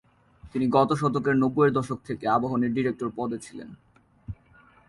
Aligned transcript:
তিনি 0.53 0.65
গত 0.67 0.89
শতকের 0.93 1.35
নব্বই 1.37 1.65
এর 1.65 1.71
দশক 1.73 1.99
থেকে 2.07 2.25
আবাহনীর 2.27 2.73
ডিরেক্টর 2.73 3.09
পদে 3.17 3.37
ছিলেন। 3.37 3.69